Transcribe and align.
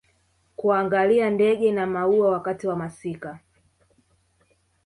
kuangalia 0.55 1.29
ndege 1.29 1.71
na 1.71 1.87
maua 1.87 2.31
wakati 2.31 2.67
wa 2.67 2.75
masika 2.75 3.39